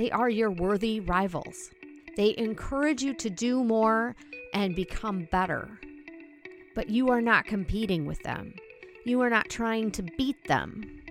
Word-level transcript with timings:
They 0.00 0.10
are 0.12 0.30
your 0.30 0.50
worthy 0.50 0.98
rivals. 1.00 1.68
They 2.16 2.34
encourage 2.38 3.02
you 3.02 3.12
to 3.16 3.28
do 3.28 3.62
more 3.62 4.16
and 4.54 4.74
become 4.74 5.28
better. 5.30 5.78
But 6.74 6.88
you 6.88 7.10
are 7.10 7.20
not 7.20 7.44
competing 7.44 8.06
with 8.06 8.22
them. 8.22 8.54
You 9.04 9.20
are 9.20 9.28
not 9.28 9.50
trying 9.50 9.90
to 9.90 10.02
beat 10.02 10.48
them. 10.48 11.02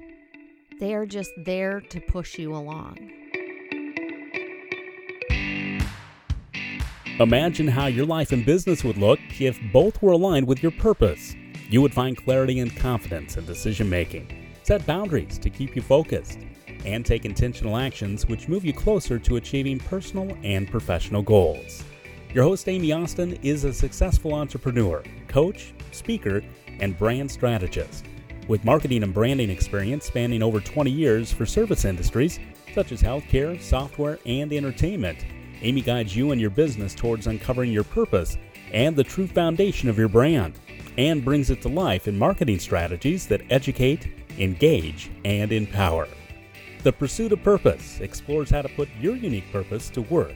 They 0.79 0.95
are 0.95 1.05
just 1.05 1.29
there 1.37 1.81
to 1.81 1.99
push 1.99 2.39
you 2.39 2.55
along. 2.55 2.97
Imagine 7.19 7.67
how 7.67 7.85
your 7.85 8.07
life 8.07 8.31
and 8.31 8.43
business 8.43 8.83
would 8.83 8.97
look 8.97 9.19
if 9.39 9.59
both 9.71 10.01
were 10.01 10.13
aligned 10.13 10.47
with 10.47 10.63
your 10.63 10.71
purpose. 10.71 11.35
You 11.69 11.83
would 11.83 11.93
find 11.93 12.17
clarity 12.17 12.57
and 12.57 12.75
confidence 12.75 13.37
in 13.37 13.45
decision 13.45 13.87
making, 13.87 14.49
set 14.63 14.83
boundaries 14.87 15.37
to 15.37 15.51
keep 15.51 15.75
you 15.75 15.83
focused, 15.83 16.39
and 16.85 17.05
take 17.05 17.25
intentional 17.25 17.77
actions 17.77 18.27
which 18.27 18.47
move 18.47 18.65
you 18.65 18.73
closer 18.73 19.19
to 19.19 19.35
achieving 19.37 19.79
personal 19.79 20.35
and 20.43 20.69
professional 20.69 21.21
goals. 21.21 21.83
Your 22.33 22.43
host, 22.43 22.69
Amy 22.69 22.91
Austin, 22.91 23.39
is 23.41 23.63
a 23.63 23.73
successful 23.73 24.35
entrepreneur, 24.35 25.03
coach, 25.27 25.73
speaker, 25.91 26.43
and 26.79 26.97
brand 26.97 27.31
strategist. 27.31 28.05
With 28.47 28.63
marketing 28.65 29.03
and 29.03 29.13
branding 29.13 29.49
experience 29.49 30.05
spanning 30.05 30.41
over 30.41 30.59
20 30.59 30.89
years 30.89 31.31
for 31.31 31.45
service 31.45 31.85
industries 31.85 32.39
such 32.73 32.91
as 32.91 33.01
healthcare, 33.01 33.59
software, 33.61 34.19
and 34.25 34.53
entertainment, 34.53 35.25
Amy 35.61 35.81
guides 35.81 36.15
you 36.15 36.31
and 36.31 36.39
your 36.39 36.49
business 36.49 36.95
towards 36.95 37.27
uncovering 37.27 37.71
your 37.71 37.83
purpose 37.83 38.37
and 38.71 38.95
the 38.95 39.03
true 39.03 39.27
foundation 39.27 39.89
of 39.89 39.97
your 39.97 40.07
brand, 40.07 40.53
and 40.97 41.25
brings 41.25 41.49
it 41.49 41.61
to 41.61 41.67
life 41.67 42.07
in 42.07 42.17
marketing 42.17 42.59
strategies 42.59 43.27
that 43.27 43.41
educate, 43.49 44.11
engage, 44.37 45.09
and 45.25 45.51
empower. 45.51 46.07
The 46.81 46.93
Pursuit 46.93 47.33
of 47.33 47.43
Purpose 47.43 47.99
explores 47.99 48.49
how 48.49 48.61
to 48.61 48.69
put 48.69 48.87
your 49.01 49.17
unique 49.17 49.51
purpose 49.51 49.89
to 49.89 50.01
work, 50.03 50.35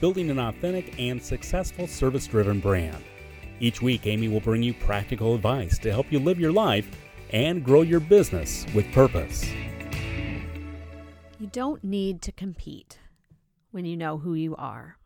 building 0.00 0.30
an 0.30 0.38
authentic 0.38 0.98
and 0.98 1.22
successful 1.22 1.86
service 1.86 2.26
driven 2.26 2.60
brand. 2.60 3.04
Each 3.60 3.82
week, 3.82 4.06
Amy 4.06 4.28
will 4.28 4.40
bring 4.40 4.62
you 4.62 4.72
practical 4.72 5.34
advice 5.34 5.78
to 5.80 5.90
help 5.90 6.10
you 6.10 6.18
live 6.18 6.40
your 6.40 6.50
life 6.50 6.88
and 7.28 7.62
grow 7.62 7.82
your 7.82 8.00
business 8.00 8.64
with 8.74 8.90
purpose. 8.92 9.44
You 11.38 11.48
don't 11.48 11.84
need 11.84 12.22
to 12.22 12.32
compete 12.32 12.98
when 13.70 13.84
you 13.84 13.94
know 13.94 14.16
who 14.16 14.32
you 14.32 14.56
are. 14.56 14.96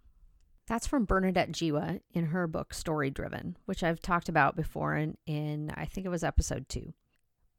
That's 0.69 0.87
from 0.87 1.05
Bernadette 1.05 1.51
Jiwa 1.51 1.99
in 2.15 2.27
her 2.27 2.47
book 2.47 2.73
Story 2.73 3.11
Driven, 3.11 3.57
which 3.65 3.83
I've 3.83 4.01
talked 4.01 4.29
about 4.29 4.55
before 4.55 4.95
in, 4.95 5.17
in 5.27 5.73
I 5.75 5.85
think 5.85 6.07
it 6.07 6.11
was 6.11 6.23
episode 6.23 6.69
two. 6.69 6.93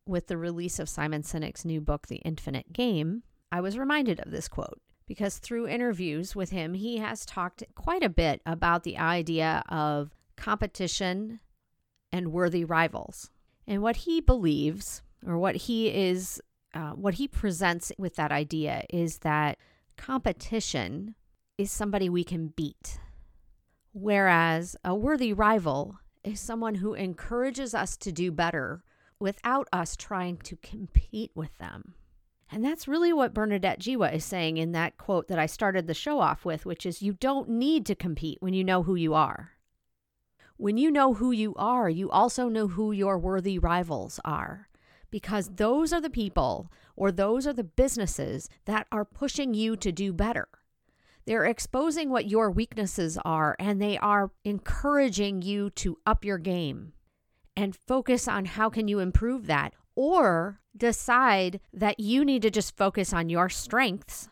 With 0.08 0.28
the 0.28 0.38
release 0.38 0.80
of 0.80 0.88
Simon 0.88 1.22
Sinek's 1.22 1.66
new 1.66 1.82
book, 1.82 2.08
The 2.08 2.18
Infinite 2.18 2.72
Game, 2.72 3.24
I 3.52 3.60
was 3.60 3.78
reminded 3.78 4.22
of 4.22 4.32
this 4.32 4.48
quote 4.48 4.80
because 5.06 5.38
through 5.38 5.68
interviews 5.68 6.34
with 6.34 6.50
him, 6.52 6.74
he 6.74 6.98
has 6.98 7.26
talked 7.26 7.64
quite 7.76 8.04
a 8.04 8.10
bit 8.10 8.42
about 8.46 8.84
the 8.84 8.98
idea 8.98 9.64
of 9.68 10.16
competition 10.38 11.42
and 12.12 12.32
worthy 12.32 12.64
rivals. 12.64 13.32
And 13.68 13.82
what 13.82 13.98
he 13.98 14.22
believes, 14.22 15.02
or 15.26 15.38
what 15.38 15.56
he 15.56 15.90
is, 15.90 16.42
uh, 16.74 16.92
what 16.92 17.16
he 17.16 17.28
presents 17.28 17.92
with 17.98 18.16
that 18.16 18.32
idea 18.32 18.86
is 18.90 19.20
that 19.20 19.58
competition 19.98 21.16
is 21.58 21.70
somebody 21.70 22.08
we 22.08 22.24
can 22.24 22.48
beat, 22.56 23.00
whereas 23.92 24.78
a 24.86 24.96
worthy 24.96 25.34
rival 25.34 26.00
is 26.24 26.40
someone 26.40 26.76
who 26.76 26.94
encourages 26.94 27.74
us 27.74 27.98
to 27.98 28.12
do 28.14 28.32
better 28.32 28.84
without 29.20 29.68
us 29.72 29.96
trying 29.96 30.38
to 30.38 30.56
compete 30.58 31.32
with 31.36 31.58
them. 31.58 31.94
And 32.50 32.64
that's 32.64 32.88
really 32.88 33.12
what 33.12 33.34
Bernadette 33.34 33.80
Jiwa 33.80 34.14
is 34.14 34.24
saying 34.24 34.58
in 34.58 34.72
that 34.72 34.98
quote 34.98 35.28
that 35.28 35.40
I 35.40 35.48
started 35.48 35.88
the 35.88 35.94
show 35.94 36.20
off 36.20 36.46
with, 36.46 36.66
which 36.66 36.86
is 36.86 37.02
you 37.02 37.14
don't 37.14 37.50
need 37.50 37.86
to 37.88 37.96
compete 37.96 38.38
when 38.42 38.54
you 38.54 38.64
know 38.64 38.84
who 38.84 38.96
you 38.96 39.14
are. 39.14 39.52
When 40.56 40.78
you 40.78 40.90
know 40.90 41.14
who 41.14 41.32
you 41.32 41.54
are, 41.56 41.90
you 41.90 42.10
also 42.10 42.48
know 42.48 42.70
who 42.70 42.92
your 42.92 43.20
worthy 43.20 43.60
rivals 43.60 44.20
are 44.24 44.70
because 45.12 45.50
those 45.56 45.94
are 45.94 46.02
the 46.02 46.10
people 46.10 46.72
or 46.96 47.12
those 47.12 47.46
are 47.46 47.54
the 47.54 47.64
businesses 47.64 48.50
that 48.66 48.88
are 48.92 49.06
pushing 49.06 49.54
you 49.54 49.76
to 49.78 49.92
do 49.92 50.12
better. 50.14 50.48
They're 51.26 51.46
exposing 51.46 52.10
what 52.10 52.30
your 52.30 52.50
weaknesses 52.50 53.18
are 53.24 53.56
and 53.60 53.82
they 53.82 53.98
are 53.98 54.32
encouraging 54.46 55.42
you 55.42 55.70
to 55.72 56.00
up 56.06 56.24
your 56.24 56.38
game 56.38 56.94
and 57.58 57.76
focus 57.88 58.28
on 58.28 58.46
how 58.46 58.70
can 58.70 58.88
you 58.88 59.00
improve 59.00 59.48
that 59.48 59.74
or 59.96 60.62
decide 60.78 61.60
that 61.74 62.00
you 62.00 62.24
need 62.24 62.44
to 62.44 62.52
just 62.52 62.78
focus 62.78 63.12
on 63.12 63.30
your 63.30 63.50
strengths 63.50 64.30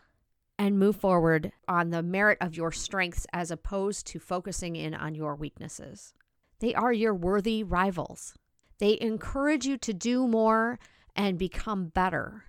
and 0.56 0.78
move 0.78 0.94
forward 0.94 1.52
on 1.66 1.90
the 1.90 2.04
merit 2.04 2.38
of 2.40 2.56
your 2.56 2.70
strengths 2.70 3.26
as 3.32 3.50
opposed 3.50 4.06
to 4.06 4.20
focusing 4.20 4.76
in 4.76 4.94
on 4.94 5.16
your 5.16 5.34
weaknesses. 5.34 6.14
They 6.60 6.72
are 6.72 6.92
your 6.92 7.12
worthy 7.12 7.64
rivals. 7.64 8.32
They 8.78 8.96
encourage 9.00 9.66
you 9.66 9.76
to 9.78 9.92
do 9.92 10.28
more 10.28 10.78
and 11.16 11.36
become 11.36 11.88
better. 11.88 12.44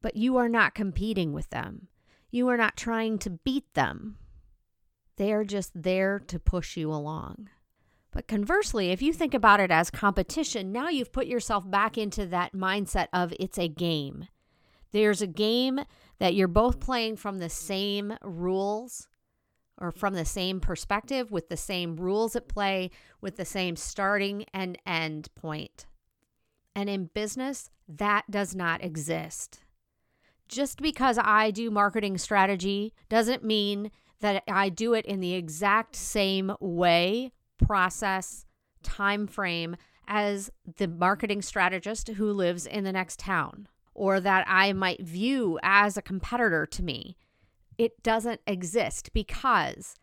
But 0.00 0.16
you 0.16 0.36
are 0.36 0.48
not 0.48 0.74
competing 0.74 1.32
with 1.32 1.50
them. 1.50 1.88
You 2.30 2.48
are 2.48 2.56
not 2.56 2.76
trying 2.76 3.18
to 3.18 3.30
beat 3.30 3.74
them. 3.74 4.18
They 5.16 5.32
are 5.32 5.44
just 5.44 5.72
there 5.74 6.20
to 6.28 6.38
push 6.38 6.76
you 6.76 6.92
along. 6.92 7.50
But 8.12 8.26
conversely, 8.26 8.90
if 8.90 9.02
you 9.02 9.12
think 9.12 9.34
about 9.34 9.60
it 9.60 9.70
as 9.70 9.90
competition, 9.90 10.72
now 10.72 10.88
you've 10.88 11.12
put 11.12 11.26
yourself 11.26 11.70
back 11.70 11.96
into 11.96 12.26
that 12.26 12.52
mindset 12.52 13.06
of 13.12 13.32
it's 13.38 13.58
a 13.58 13.68
game. 13.68 14.26
There's 14.92 15.22
a 15.22 15.28
game 15.28 15.80
that 16.18 16.34
you're 16.34 16.48
both 16.48 16.80
playing 16.80 17.16
from 17.16 17.38
the 17.38 17.48
same 17.48 18.16
rules 18.22 19.08
or 19.78 19.90
from 19.90 20.14
the 20.14 20.24
same 20.24 20.60
perspective 20.60 21.30
with 21.30 21.48
the 21.48 21.56
same 21.56 21.96
rules 21.96 22.36
at 22.36 22.48
play, 22.48 22.90
with 23.20 23.36
the 23.36 23.44
same 23.44 23.76
starting 23.76 24.44
and 24.52 24.76
end 24.84 25.28
point. 25.34 25.86
And 26.74 26.90
in 26.90 27.10
business, 27.14 27.70
that 27.88 28.30
does 28.30 28.54
not 28.54 28.84
exist. 28.84 29.60
Just 30.48 30.82
because 30.82 31.16
I 31.16 31.50
do 31.50 31.70
marketing 31.70 32.18
strategy 32.18 32.92
doesn't 33.08 33.44
mean 33.44 33.90
that 34.20 34.42
I 34.48 34.68
do 34.68 34.94
it 34.94 35.06
in 35.06 35.20
the 35.20 35.34
exact 35.34 35.96
same 35.96 36.52
way, 36.60 37.32
process, 37.64 38.44
time 38.82 39.26
frame 39.26 39.76
as 40.08 40.50
the 40.76 40.88
marketing 40.88 41.42
strategist 41.42 42.08
who 42.08 42.32
lives 42.32 42.66
in 42.66 42.84
the 42.84 42.92
next 42.92 43.18
town 43.18 43.68
or 43.94 44.20
that 44.20 44.44
I 44.48 44.72
might 44.72 45.02
view 45.02 45.58
as 45.62 45.96
a 45.96 46.02
competitor 46.02 46.66
to 46.66 46.82
me 46.82 47.16
it 47.80 48.02
doesn't 48.02 48.42
exist 48.46 49.10
because 49.14 49.94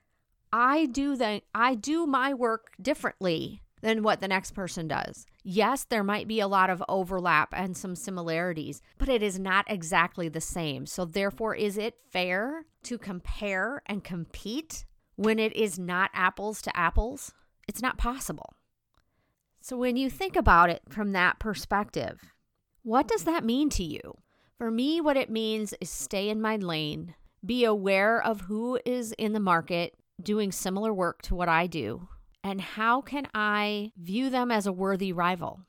I 0.51 0.87
do 0.87 1.15
the 1.15 1.43
I 1.53 1.75
do 1.75 2.07
my 2.07 2.33
work 2.33 2.71
differently 2.81 3.61
than 3.81 4.01
what 4.01 4.19
the 4.19 4.27
next 4.27 4.55
person 4.55 4.87
does. 4.87 5.27
Yes, 5.43 5.83
there 5.83 6.03
might 6.03 6.27
be 6.27 6.39
a 6.39 6.47
lot 6.47 6.71
of 6.71 6.83
overlap 6.89 7.49
and 7.53 7.77
some 7.77 7.95
similarities, 7.95 8.81
but 8.97 9.09
it 9.09 9.21
is 9.21 9.37
not 9.37 9.65
exactly 9.69 10.27
the 10.27 10.41
same. 10.41 10.87
So 10.87 11.05
therefore 11.05 11.53
is 11.53 11.77
it 11.77 11.99
fair 12.11 12.65
to 12.81 12.97
compare 12.97 13.83
and 13.85 14.03
compete 14.03 14.83
when 15.15 15.37
it 15.37 15.55
is 15.55 15.77
not 15.77 16.09
apples 16.15 16.63
to 16.63 16.75
apples? 16.75 17.31
It's 17.67 17.81
not 17.81 17.97
possible. 17.97 18.55
So 19.61 19.77
when 19.77 19.97
you 19.97 20.09
think 20.09 20.35
about 20.35 20.69
it 20.69 20.81
from 20.89 21.11
that 21.11 21.39
perspective, 21.39 22.21
what 22.83 23.07
does 23.07 23.25
that 23.25 23.43
mean 23.43 23.69
to 23.71 23.83
you? 23.83 24.17
For 24.57 24.71
me, 24.71 25.01
what 25.01 25.17
it 25.17 25.29
means 25.29 25.73
is 25.81 25.89
stay 25.89 26.29
in 26.29 26.41
my 26.41 26.55
lane, 26.55 27.15
be 27.45 27.65
aware 27.65 28.21
of 28.21 28.41
who 28.41 28.79
is 28.85 29.11
in 29.13 29.33
the 29.33 29.39
market 29.39 29.93
doing 30.21 30.51
similar 30.51 30.93
work 30.93 31.21
to 31.23 31.35
what 31.35 31.49
I 31.49 31.67
do, 31.67 32.07
and 32.43 32.61
how 32.61 33.01
can 33.01 33.27
I 33.33 33.91
view 33.97 34.29
them 34.29 34.51
as 34.51 34.65
a 34.65 34.71
worthy 34.71 35.11
rival? 35.11 35.61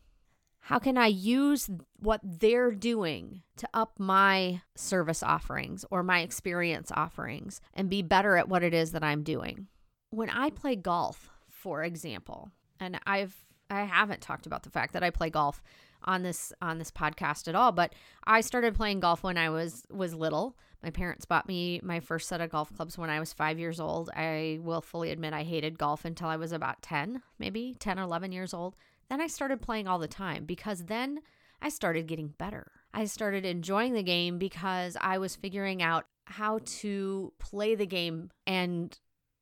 How 0.61 0.79
can 0.79 0.99
I 0.99 1.07
use 1.07 1.69
what 1.99 2.21
they're 2.23 2.73
doing 2.73 3.43
to 3.57 3.69
up 3.73 3.99
my 3.99 4.61
service 4.77 5.23
offerings 5.23 5.85
or 5.91 6.03
my 6.03 6.21
experience 6.21 6.93
offerings 6.95 7.61
and 7.75 7.91
be 7.91 8.03
better 8.03 8.37
at 8.37 8.49
what 8.49 8.63
it 8.63 8.75
is 8.75 8.93
that 8.93 9.03
I'm 9.03 9.23
doing? 9.23 9.69
When 10.11 10.31
I 10.31 10.51
play 10.51 10.77
golf, 10.77 11.31
for 11.59 11.83
example, 11.83 12.51
and 12.81 12.99
I've 13.07 13.35
I 13.71 13.85
haven't 13.85 14.23
talked 14.23 14.47
about 14.47 14.63
the 14.63 14.71
fact 14.71 14.95
that 14.95 15.03
I 15.03 15.11
play 15.11 15.29
golf 15.29 15.63
on 16.05 16.23
this 16.23 16.53
on 16.63 16.79
this 16.79 16.91
podcast 16.91 17.49
at 17.49 17.55
all, 17.55 17.73
but 17.73 17.93
I 18.25 18.41
started 18.41 18.75
playing 18.75 19.01
golf 19.01 19.23
when 19.23 19.37
I 19.37 19.51
was 19.51 19.83
was 19.91 20.15
little. 20.15 20.57
My 20.83 20.91
parents 20.91 21.25
bought 21.25 21.49
me 21.49 21.81
my 21.83 21.99
first 21.99 22.29
set 22.29 22.41
of 22.41 22.51
golf 22.51 22.73
clubs 22.75 22.97
when 22.97 23.11
I 23.11 23.19
was 23.19 23.33
5 23.33 23.59
years 23.59 23.81
old. 23.81 24.11
I 24.15 24.61
will 24.63 24.81
fully 24.81 25.11
admit 25.11 25.33
I 25.33 25.43
hated 25.43 25.77
golf 25.77 26.05
until 26.05 26.29
I 26.29 26.37
was 26.37 26.53
about 26.53 26.83
10, 26.83 27.21
maybe 27.41 27.75
10 27.81 27.99
or 27.99 28.03
11 28.03 28.31
years 28.31 28.55
old. 28.55 28.77
Then 29.11 29.21
I 29.21 29.27
started 29.27 29.61
playing 29.61 29.89
all 29.89 29.99
the 29.99 30.07
time 30.07 30.45
because 30.45 30.85
then 30.85 31.21
I 31.61 31.69
started 31.69 32.07
getting 32.07 32.29
better. 32.29 32.71
I 32.95 33.07
started 33.07 33.45
enjoying 33.45 33.95
the 33.95 34.05
game 34.05 34.39
because 34.39 34.97
I 35.01 35.19
was 35.19 35.35
figuring 35.35 35.83
out 35.83 36.07
how 36.27 36.61
to 36.65 37.33
play 37.41 37.75
the 37.75 37.87
game 37.87 38.31
and 38.47 38.97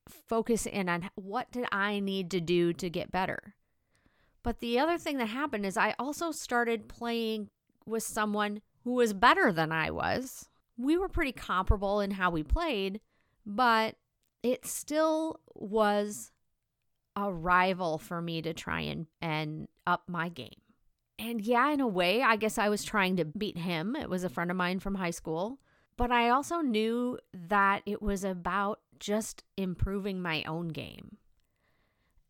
focus 0.08 0.66
in 0.66 0.88
on 0.88 1.10
what 1.14 1.50
did 1.50 1.66
I 1.72 2.00
need 2.00 2.30
to 2.32 2.40
do 2.40 2.72
to 2.74 2.90
get 2.90 3.12
better. 3.12 3.54
But 4.42 4.60
the 4.60 4.78
other 4.78 4.98
thing 4.98 5.18
that 5.18 5.26
happened 5.26 5.66
is 5.66 5.76
I 5.76 5.94
also 5.98 6.30
started 6.30 6.88
playing 6.88 7.50
with 7.84 8.02
someone 8.02 8.62
who 8.84 8.92
was 8.92 9.12
better 9.12 9.50
than 9.50 9.72
I 9.72 9.90
was, 9.90 10.48
we 10.76 10.96
were 10.96 11.08
pretty 11.08 11.32
comparable 11.32 12.00
in 12.00 12.12
how 12.12 12.30
we 12.30 12.42
played, 12.42 13.00
but 13.44 13.96
it 14.42 14.66
still 14.66 15.40
was 15.54 16.30
a 17.16 17.32
rival 17.32 17.98
for 17.98 18.20
me 18.20 18.42
to 18.42 18.52
try 18.52 18.82
and, 18.82 19.06
and 19.20 19.68
up 19.86 20.04
my 20.06 20.28
game. 20.28 20.60
And 21.18 21.40
yeah, 21.40 21.72
in 21.72 21.80
a 21.80 21.88
way, 21.88 22.22
I 22.22 22.36
guess 22.36 22.58
I 22.58 22.68
was 22.68 22.84
trying 22.84 23.16
to 23.16 23.24
beat 23.24 23.56
him. 23.56 23.96
It 23.96 24.10
was 24.10 24.22
a 24.22 24.28
friend 24.28 24.50
of 24.50 24.56
mine 24.56 24.80
from 24.80 24.96
high 24.96 25.10
school. 25.10 25.58
But 25.96 26.12
I 26.12 26.28
also 26.28 26.60
knew 26.60 27.18
that 27.32 27.82
it 27.86 28.02
was 28.02 28.22
about 28.22 28.80
just 29.00 29.44
improving 29.56 30.20
my 30.20 30.42
own 30.44 30.68
game 30.68 31.18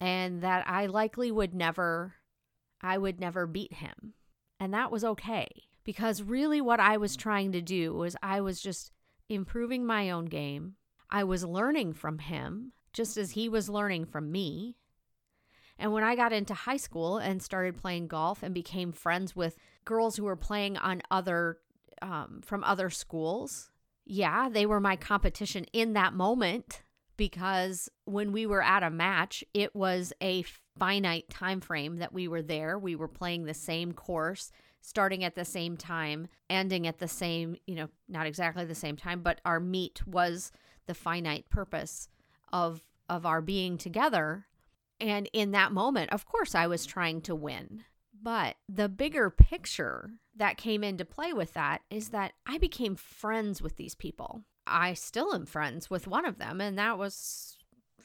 and 0.00 0.42
that 0.42 0.68
I 0.68 0.86
likely 0.86 1.30
would 1.30 1.54
never 1.54 2.14
I 2.82 2.98
would 2.98 3.18
never 3.18 3.46
beat 3.46 3.74
him. 3.74 4.14
And 4.60 4.72
that 4.74 4.92
was 4.92 5.04
okay 5.04 5.48
because 5.84 6.22
really 6.22 6.60
what 6.60 6.78
I 6.78 6.98
was 6.98 7.16
trying 7.16 7.52
to 7.52 7.62
do 7.62 7.94
was 7.94 8.16
I 8.22 8.40
was 8.40 8.60
just 8.60 8.92
improving 9.28 9.86
my 9.86 10.10
own 10.10 10.26
game. 10.26 10.74
I 11.10 11.24
was 11.24 11.44
learning 11.44 11.94
from 11.94 12.18
him 12.18 12.72
just 12.92 13.16
as 13.16 13.32
he 13.32 13.48
was 13.48 13.68
learning 13.68 14.06
from 14.06 14.30
me. 14.30 14.76
And 15.78 15.92
when 15.92 16.04
I 16.04 16.16
got 16.16 16.32
into 16.32 16.54
high 16.54 16.76
school 16.78 17.18
and 17.18 17.42
started 17.42 17.76
playing 17.76 18.08
golf 18.08 18.42
and 18.42 18.54
became 18.54 18.92
friends 18.92 19.36
with 19.36 19.56
girls 19.84 20.16
who 20.16 20.24
were 20.24 20.36
playing 20.36 20.76
on 20.76 21.02
other 21.10 21.58
um, 22.02 22.40
from 22.44 22.62
other 22.64 22.90
schools, 22.90 23.70
yeah, 24.06 24.48
they 24.48 24.64
were 24.64 24.80
my 24.80 24.96
competition 24.96 25.64
in 25.72 25.92
that 25.94 26.14
moment 26.14 26.82
because 27.16 27.88
when 28.04 28.32
we 28.32 28.46
were 28.46 28.62
at 28.62 28.82
a 28.82 28.90
match, 28.90 29.42
it 29.52 29.74
was 29.74 30.12
a 30.22 30.44
finite 30.78 31.28
time 31.28 31.60
frame 31.60 31.96
that 31.96 32.12
we 32.12 32.28
were 32.28 32.42
there. 32.42 32.78
We 32.78 32.94
were 32.94 33.08
playing 33.08 33.44
the 33.44 33.54
same 33.54 33.92
course, 33.92 34.52
starting 34.80 35.24
at 35.24 35.34
the 35.34 35.44
same 35.44 35.76
time, 35.76 36.28
ending 36.48 36.86
at 36.86 36.98
the 36.98 37.08
same, 37.08 37.56
you 37.66 37.74
know, 37.74 37.88
not 38.08 38.26
exactly 38.26 38.64
the 38.64 38.74
same 38.74 38.96
time, 38.96 39.22
but 39.22 39.40
our 39.44 39.58
meet 39.58 40.06
was 40.06 40.52
the 40.86 40.94
finite 40.94 41.50
purpose 41.50 42.08
of 42.52 42.82
of 43.08 43.26
our 43.26 43.40
being 43.40 43.78
together. 43.78 44.46
And 45.00 45.28
in 45.32 45.50
that 45.52 45.72
moment, 45.72 46.12
of 46.12 46.26
course, 46.26 46.54
I 46.54 46.66
was 46.66 46.86
trying 46.86 47.20
to 47.22 47.34
win. 47.34 47.84
But 48.20 48.56
the 48.68 48.88
bigger 48.88 49.30
picture 49.30 50.10
that 50.36 50.56
came 50.56 50.84
into 50.84 51.04
play 51.04 51.32
with 51.32 51.54
that 51.54 51.82
is 51.90 52.10
that 52.10 52.32
I 52.46 52.58
became 52.58 52.96
friends 52.96 53.62
with 53.62 53.76
these 53.76 53.94
people. 53.94 54.44
I 54.66 54.94
still 54.94 55.34
am 55.34 55.46
friends 55.46 55.88
with 55.88 56.06
one 56.06 56.24
of 56.24 56.38
them, 56.38 56.60
and 56.60 56.78
that 56.78 56.98
was 56.98 57.56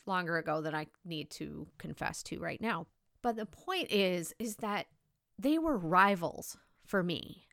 longer 0.05 0.37
ago 0.37 0.61
than 0.61 0.73
I 0.73 0.87
need 1.05 1.29
to 1.31 1.67
confess 1.77 2.23
to 2.23 2.39
right 2.39 2.61
now. 2.61 2.87
But 3.21 3.35
the 3.35 3.45
point 3.45 3.91
is 3.91 4.33
is 4.39 4.57
that 4.57 4.87
they 5.37 5.57
were 5.57 5.77
rivals 5.77 6.57
for 6.85 7.03
me. 7.03 7.47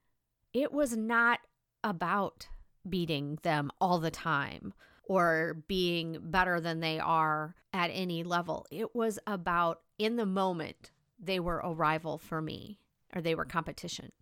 It 0.53 0.73
was 0.73 0.97
not 0.97 1.41
about 1.85 2.49
beating 2.89 3.39
them 3.43 3.71
all 3.81 3.99
the 3.99 4.11
time 4.11 4.73
or 5.05 5.63
being 5.69 6.19
better 6.21 6.61
than 6.61 6.81
they 6.81 6.99
are 6.99 7.55
at 7.73 7.91
any 7.93 8.23
level. 8.23 8.67
It 8.71 8.95
was 8.95 9.19
about 9.27 9.81
in 9.99 10.17
the 10.17 10.27
moment 10.27 10.91
they 11.19 11.41
were 11.41 11.61
a 11.61 11.73
rival 11.73 12.19
for 12.19 12.41
me 12.41 12.79
or 13.15 13.21
they 13.21 13.35
were 13.35 13.45
competition 13.45 14.13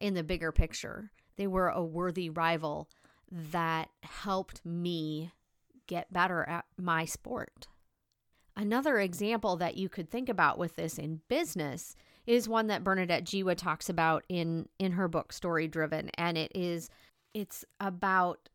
in 0.00 0.14
the 0.14 0.22
bigger 0.22 0.52
picture. 0.52 1.10
They 1.36 1.46
were 1.46 1.68
a 1.68 1.84
worthy 1.84 2.30
rival 2.30 2.88
that 3.30 3.90
helped 4.02 4.64
me 4.64 5.32
get 5.86 6.12
better 6.12 6.44
at 6.48 6.64
my 6.76 7.04
sport. 7.04 7.68
Another 8.56 8.98
example 8.98 9.56
that 9.56 9.76
you 9.76 9.88
could 9.88 10.10
think 10.10 10.28
about 10.28 10.58
with 10.58 10.76
this 10.76 10.98
in 10.98 11.20
business 11.28 11.94
is 12.26 12.48
one 12.48 12.66
that 12.66 12.84
Bernadette 12.84 13.24
Jiwa 13.24 13.56
talks 13.56 13.88
about 13.88 14.24
in 14.28 14.68
in 14.78 14.92
her 14.92 15.08
book 15.08 15.32
Story 15.32 15.68
Driven 15.68 16.10
and 16.18 16.36
it 16.36 16.52
is 16.54 16.90
it's 17.34 17.64
about 17.78 18.48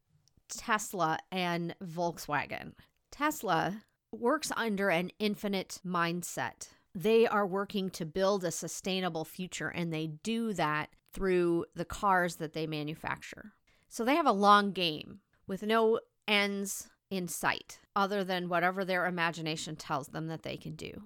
Tesla 0.50 1.20
and 1.32 1.74
Volkswagen. 1.84 2.74
Tesla 3.12 3.84
works 4.12 4.52
under 4.58 4.90
an 4.90 5.10
infinite 5.20 5.80
mindset. 5.86 6.68
They 6.94 7.26
are 7.26 7.48
working 7.48 7.90
to 7.92 8.06
build 8.06 8.44
a 8.44 8.52
sustainable 8.52 9.26
future 9.26 9.70
and 9.70 9.92
they 9.92 10.08
do 10.08 10.54
that 10.54 10.90
through 11.14 11.66
the 11.76 11.86
cars 11.86 12.36
that 12.38 12.54
they 12.54 12.68
manufacture. 12.68 13.54
So 13.88 14.04
they 14.04 14.16
have 14.16 14.26
a 14.26 14.32
long 14.32 14.72
game 14.72 15.20
with 15.48 15.64
no 15.64 16.00
ends 16.28 16.90
in 17.10 17.28
sight 17.28 17.80
other 17.96 18.24
than 18.24 18.50
whatever 18.50 18.84
their 18.84 19.06
imagination 19.06 19.76
tells 19.76 20.08
them 20.08 20.28
that 20.28 20.44
they 20.44 20.58
can 20.58 20.76
do. 20.76 21.04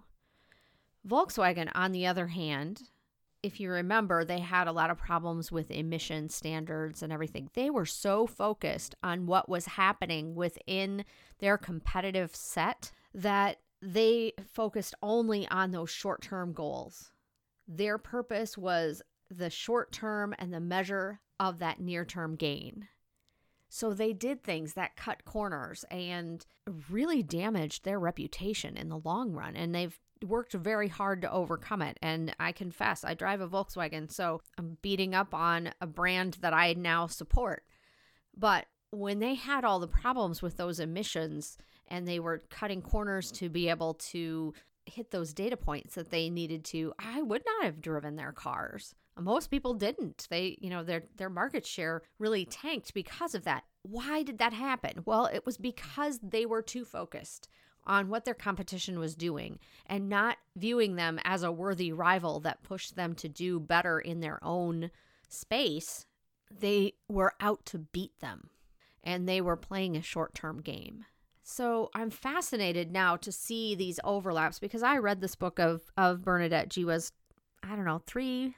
Volkswagen, 1.06 1.70
on 1.76 1.92
the 1.92 2.08
other 2.08 2.28
hand, 2.28 2.84
if 3.44 3.60
you 3.60 3.70
remember, 3.70 4.24
they 4.24 4.40
had 4.40 4.68
a 4.68 4.72
lot 4.72 4.90
of 4.90 4.98
problems 4.98 5.52
with 5.52 5.70
emission 5.70 6.30
standards 6.30 7.04
and 7.04 7.14
everything. 7.14 7.50
They 7.54 7.70
were 7.70 7.86
so 7.86 8.26
focused 8.26 8.96
on 9.04 9.26
what 9.26 9.48
was 9.48 9.66
happening 9.66 10.36
within 10.36 11.06
their 11.40 11.58
competitive 11.58 12.36
set 12.36 12.92
that 13.14 13.58
they 13.82 14.34
focused 14.54 14.96
only 15.04 15.48
on 15.50 15.72
those 15.72 15.90
short 15.90 16.22
term 16.22 16.52
goals. 16.52 17.12
Their 17.68 17.98
purpose 17.98 18.58
was 18.58 19.02
the 19.30 19.50
short 19.50 19.92
term 19.92 20.34
and 20.40 20.54
the 20.54 20.60
measure 20.60 21.20
of 21.40 21.60
that 21.60 21.80
near 21.80 22.06
term 22.06 22.36
gain. 22.36 22.88
So 23.70 23.94
they 23.94 24.14
did 24.14 24.44
things 24.44 24.74
that 24.74 24.96
cut 24.96 25.26
corners 25.26 25.84
and 25.92 26.46
really 26.90 27.22
damaged 27.22 27.84
their 27.84 28.00
reputation 28.00 28.78
in 28.78 28.90
the 28.90 29.00
long 29.04 29.34
run. 29.34 29.56
And 29.56 29.76
they've 29.76 30.00
worked 30.26 30.54
very 30.54 30.88
hard 30.88 31.22
to 31.22 31.32
overcome 31.32 31.82
it. 31.82 31.98
And 32.02 32.34
I 32.40 32.52
confess, 32.54 33.04
I 33.04 33.14
drive 33.14 33.42
a 33.42 33.48
Volkswagen, 33.48 34.12
so 34.12 34.42
I'm 34.58 34.78
beating 34.82 35.14
up 35.14 35.34
on 35.34 35.72
a 35.82 35.88
brand 35.88 36.38
that 36.42 36.54
I 36.54 36.74
now 36.74 37.08
support. 37.08 37.64
But 38.36 38.66
when 38.92 39.20
they 39.20 39.36
had 39.36 39.66
all 39.66 39.80
the 39.80 39.88
problems 39.88 40.42
with 40.42 40.58
those 40.58 40.80
emissions 40.80 41.58
and 41.88 42.08
they 42.08 42.20
were 42.20 42.44
cutting 42.50 42.82
corners 42.82 43.32
to 43.34 43.50
be 43.50 43.70
able 43.70 43.96
to 43.96 44.54
hit 44.88 45.12
those 45.12 45.34
data 45.34 45.58
points 45.58 45.96
that 45.96 46.10
they 46.10 46.30
needed 46.30 46.64
to, 46.66 46.94
I 46.98 47.22
would 47.22 47.44
not 47.46 47.66
have 47.66 47.82
driven 47.82 48.16
their 48.16 48.32
cars. 48.32 48.96
Most 49.20 49.50
people 49.50 49.74
didn't. 49.74 50.28
They, 50.30 50.58
you 50.62 50.70
know, 50.70 50.84
their 50.84 51.04
their 51.18 51.30
market 51.30 51.66
share 51.66 52.04
really 52.20 52.46
tanked 52.46 52.94
because 52.94 53.34
of 53.34 53.44
that. 53.46 53.64
Why 53.82 54.24
did 54.24 54.38
that 54.38 54.54
happen? 54.54 55.04
Well, 55.06 55.26
it 55.26 55.46
was 55.46 55.58
because 55.58 56.20
they 56.22 56.46
were 56.46 56.62
too 56.62 56.86
focused 56.86 57.48
on 57.86 58.10
what 58.10 58.26
their 58.26 58.34
competition 58.34 59.00
was 59.00 59.16
doing 59.16 59.60
and 59.86 60.10
not 60.10 60.38
viewing 60.56 60.96
them 60.96 61.20
as 61.24 61.42
a 61.42 61.52
worthy 61.52 61.92
rival 61.92 62.40
that 62.42 62.64
pushed 62.64 62.96
them 62.96 63.16
to 63.16 63.30
do 63.30 63.60
better 63.60 64.00
in 64.00 64.20
their 64.20 64.44
own 64.44 64.92
space. 65.30 66.06
They 66.52 66.94
were 67.08 67.34
out 67.40 67.66
to 67.68 67.80
beat 67.80 68.20
them 68.20 68.50
and 69.04 69.28
they 69.28 69.40
were 69.42 69.56
playing 69.56 69.96
a 69.96 70.02
short-term 70.02 70.62
game. 70.62 71.06
So 71.50 71.90
I'm 71.96 72.10
fascinated 72.10 72.92
now 72.92 73.16
to 73.16 73.32
see 73.32 73.74
these 73.74 74.02
overlaps 74.04 74.60
because 74.60 74.84
I 74.84 74.98
read 74.98 75.22
this 75.22 75.36
book 75.36 75.60
of 75.60 75.82
of 75.96 76.22
Bernadette 76.22 76.68
Jiwa's 76.68 77.14
I 77.64 77.70
don't 77.70 77.86
know, 77.86 78.02
3 78.06 78.54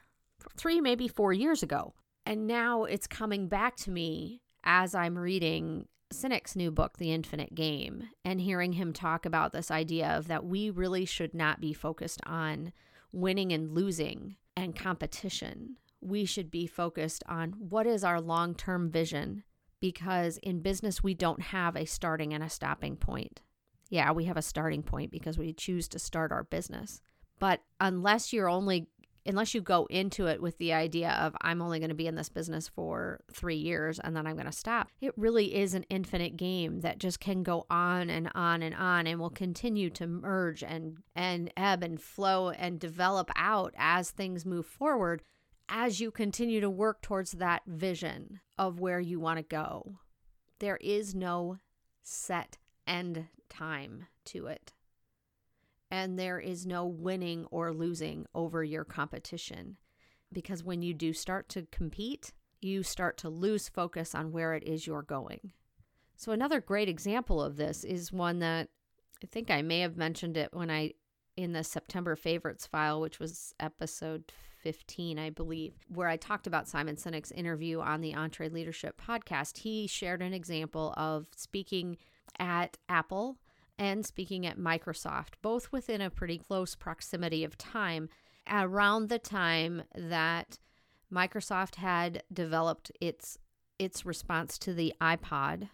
3 0.57 0.81
maybe 0.81 1.07
4 1.07 1.31
years 1.31 1.61
ago. 1.61 1.93
And 2.25 2.47
now 2.47 2.85
it's 2.85 3.05
coming 3.05 3.47
back 3.47 3.75
to 3.77 3.91
me 3.91 4.41
as 4.63 4.95
I'm 4.95 5.19
reading 5.19 5.85
Sinek's 6.11 6.55
new 6.55 6.71
book, 6.71 6.97
The 6.97 7.13
Infinite 7.13 7.53
Game, 7.53 8.09
and 8.25 8.41
hearing 8.41 8.73
him 8.73 8.91
talk 8.91 9.23
about 9.23 9.53
this 9.53 9.69
idea 9.69 10.07
of 10.07 10.27
that 10.27 10.43
we 10.43 10.71
really 10.71 11.05
should 11.05 11.35
not 11.35 11.61
be 11.61 11.73
focused 11.73 12.21
on 12.25 12.73
winning 13.11 13.53
and 13.53 13.71
losing 13.71 14.35
and 14.57 14.75
competition. 14.75 15.77
We 16.01 16.25
should 16.25 16.49
be 16.49 16.65
focused 16.65 17.23
on 17.29 17.51
what 17.51 17.85
is 17.85 18.03
our 18.03 18.19
long 18.19 18.55
term 18.55 18.89
vision 18.89 19.43
because 19.79 20.37
in 20.37 20.61
business, 20.61 21.03
we 21.03 21.13
don't 21.13 21.41
have 21.41 21.75
a 21.75 21.85
starting 21.85 22.33
and 22.33 22.43
a 22.43 22.49
stopping 22.49 22.95
point. 22.95 23.41
Yeah, 23.89 24.11
we 24.11 24.25
have 24.25 24.37
a 24.37 24.41
starting 24.41 24.83
point 24.83 25.11
because 25.11 25.37
we 25.37 25.53
choose 25.53 25.87
to 25.89 25.99
start 25.99 26.31
our 26.31 26.43
business. 26.43 27.01
But 27.39 27.61
unless 27.79 28.33
you're 28.33 28.49
only 28.49 28.87
unless 29.25 29.53
you 29.53 29.61
go 29.61 29.85
into 29.89 30.27
it 30.27 30.41
with 30.41 30.57
the 30.57 30.73
idea 30.73 31.11
of 31.11 31.35
I'm 31.41 31.61
only 31.61 31.79
going 31.79 31.89
to 31.89 31.95
be 31.95 32.07
in 32.07 32.15
this 32.15 32.29
business 32.29 32.67
for 32.67 33.19
3 33.31 33.55
years 33.55 33.99
and 33.99 34.15
then 34.15 34.25
I'm 34.25 34.35
going 34.35 34.45
to 34.45 34.51
stop. 34.51 34.89
It 35.01 35.13
really 35.17 35.55
is 35.55 35.73
an 35.73 35.85
infinite 35.89 36.37
game 36.37 36.81
that 36.81 36.99
just 36.99 37.19
can 37.19 37.43
go 37.43 37.65
on 37.69 38.09
and 38.09 38.31
on 38.33 38.63
and 38.63 38.73
on 38.73 39.07
and 39.07 39.19
will 39.19 39.29
continue 39.29 39.89
to 39.91 40.07
merge 40.07 40.63
and 40.63 40.97
and 41.15 41.51
ebb 41.57 41.83
and 41.83 42.01
flow 42.01 42.49
and 42.49 42.79
develop 42.79 43.29
out 43.35 43.73
as 43.77 44.09
things 44.09 44.45
move 44.45 44.65
forward 44.65 45.21
as 45.69 46.01
you 46.01 46.11
continue 46.11 46.59
to 46.59 46.69
work 46.69 47.01
towards 47.01 47.33
that 47.33 47.61
vision 47.65 48.41
of 48.57 48.79
where 48.79 48.99
you 48.99 49.19
want 49.19 49.37
to 49.37 49.43
go. 49.43 49.99
There 50.59 50.77
is 50.77 51.15
no 51.15 51.59
set 52.01 52.57
end 52.85 53.27
time 53.49 54.07
to 54.25 54.47
it 54.47 54.73
and 55.91 56.17
there 56.17 56.39
is 56.39 56.65
no 56.65 56.85
winning 56.85 57.45
or 57.51 57.73
losing 57.73 58.25
over 58.35 58.63
your 58.63 58.83
competition. 58.83 59.77
Because 60.31 60.63
when 60.63 60.81
you 60.81 60.93
do 60.93 61.13
start 61.13 61.49
to 61.49 61.67
compete, 61.71 62.31
you 62.61 62.83
start 62.83 63.17
to 63.17 63.29
lose 63.29 63.69
focus 63.69 64.13
on 64.13 64.31
where 64.31 64.53
it 64.53 64.63
is 64.63 64.85
you're 64.85 65.01
going. 65.01 65.53
So, 66.15 66.31
another 66.31 66.59
great 66.59 66.89
example 66.89 67.41
of 67.41 67.55
this 67.55 67.83
is 67.83 68.11
one 68.11 68.39
that 68.39 68.69
I 69.23 69.27
think 69.27 69.49
I 69.49 69.61
may 69.61 69.79
have 69.79 69.97
mentioned 69.97 70.37
it 70.37 70.49
when 70.53 70.69
I, 70.69 70.93
in 71.35 71.53
the 71.53 71.63
September 71.63 72.15
favorites 72.15 72.67
file, 72.67 73.01
which 73.01 73.19
was 73.19 73.55
episode 73.59 74.31
2015, 74.63 75.19
I 75.19 75.29
believe, 75.29 75.73
where 75.87 76.07
I 76.07 76.17
talked 76.17 76.47
about 76.47 76.67
Simon 76.67 76.95
Sinek's 76.95 77.31
interview 77.31 77.79
on 77.79 78.01
the 78.01 78.13
EntreLeadership 78.13 78.93
podcast. 78.93 79.59
He 79.59 79.87
shared 79.87 80.21
an 80.21 80.33
example 80.33 80.93
of 80.97 81.27
speaking 81.35 81.97
at 82.39 82.77
Apple 82.87 83.37
and 83.77 84.05
speaking 84.05 84.45
at 84.45 84.57
Microsoft, 84.57 85.35
both 85.41 85.71
within 85.71 86.01
a 86.01 86.09
pretty 86.09 86.37
close 86.37 86.75
proximity 86.75 87.43
of 87.43 87.57
time, 87.57 88.09
around 88.49 89.09
the 89.09 89.19
time 89.19 89.83
that 89.95 90.59
Microsoft 91.11 91.75
had 91.75 92.23
developed 92.31 92.91
its 92.99 93.37
its 93.77 94.05
response 94.05 94.57
to 94.57 94.73
the 94.73 94.93
iPod. 94.99 95.69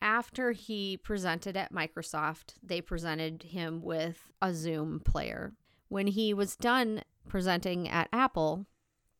After 0.00 0.50
he 0.50 0.96
presented 0.96 1.56
at 1.56 1.72
Microsoft, 1.72 2.54
they 2.60 2.80
presented 2.80 3.44
him 3.44 3.80
with 3.82 4.32
a 4.42 4.48
Zune 4.48 5.04
player. 5.04 5.52
When 5.88 6.08
he 6.08 6.34
was 6.34 6.56
done 6.56 7.02
presenting 7.28 7.88
at 7.88 8.08
Apple, 8.12 8.66